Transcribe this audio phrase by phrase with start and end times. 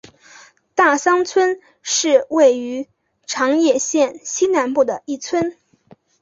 [0.73, 2.87] 大桑村是位于
[3.27, 5.55] 长野县西南部的一村。